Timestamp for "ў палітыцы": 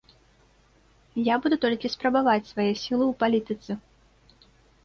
3.11-3.71